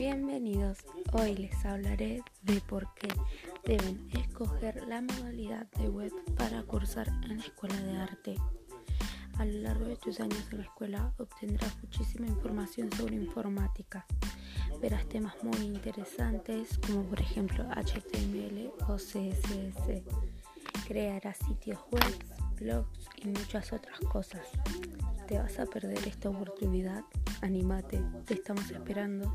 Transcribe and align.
Bienvenidos, 0.00 0.78
hoy 1.12 1.34
les 1.34 1.62
hablaré 1.66 2.22
de 2.40 2.58
por 2.62 2.88
qué 2.94 3.08
deben 3.66 4.08
escoger 4.14 4.88
la 4.88 5.02
modalidad 5.02 5.66
de 5.72 5.90
web 5.90 6.10
para 6.38 6.62
cursar 6.62 7.06
en 7.24 7.36
la 7.36 7.44
escuela 7.44 7.76
de 7.82 7.96
arte. 7.98 8.36
A 9.36 9.44
lo 9.44 9.60
largo 9.60 9.84
de 9.84 9.96
tus 9.96 10.18
años 10.20 10.42
en 10.52 10.56
la 10.60 10.64
escuela 10.64 11.12
obtendrás 11.18 11.76
muchísima 11.82 12.26
información 12.28 12.90
sobre 12.92 13.16
informática. 13.16 14.06
Verás 14.80 15.06
temas 15.06 15.34
muy 15.42 15.66
interesantes 15.66 16.78
como 16.86 17.02
por 17.02 17.20
ejemplo 17.20 17.64
HTML 17.64 18.72
o 18.88 18.96
CSS. 18.96 20.02
Crearás 20.88 21.36
sitios 21.46 21.78
web, 21.90 22.24
blogs 22.58 23.06
y 23.22 23.28
muchas 23.28 23.70
otras 23.74 24.00
cosas. 24.00 24.46
¿Te 25.28 25.38
vas 25.38 25.58
a 25.58 25.66
perder 25.66 26.08
esta 26.08 26.30
oportunidad? 26.30 27.04
Anímate, 27.42 28.02
te 28.24 28.32
estamos 28.32 28.70
esperando. 28.70 29.34